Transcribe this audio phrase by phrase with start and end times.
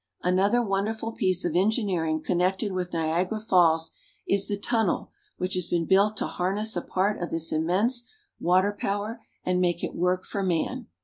[0.23, 3.91] Another wonderful piece of engineering connected with Niagara Falls
[4.27, 8.05] is the tunnel which has been built to harness a part of this immense
[8.39, 10.87] water power and make it work for man.